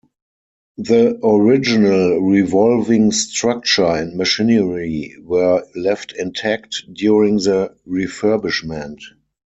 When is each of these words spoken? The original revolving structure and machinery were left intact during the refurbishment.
The 0.79 1.19
original 1.23 2.21
revolving 2.21 3.11
structure 3.11 3.85
and 3.85 4.15
machinery 4.17 5.13
were 5.21 5.63
left 5.75 6.13
intact 6.13 6.85
during 6.91 7.35
the 7.37 7.75
refurbishment. 7.87 8.97